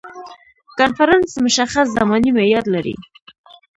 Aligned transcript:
کنفرانس 0.77 1.31
مشخص 1.45 1.87
زماني 1.97 2.31
معیاد 2.37 2.65
لري. 2.73 2.95